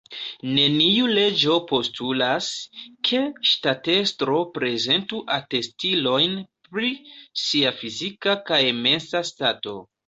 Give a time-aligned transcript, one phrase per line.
[0.51, 2.47] Neniu leĝo postulas,
[3.09, 6.37] ke ŝtatestro prezentu atestilojn
[6.73, 6.93] pri
[7.47, 9.81] sia fizika kaj mensa stato.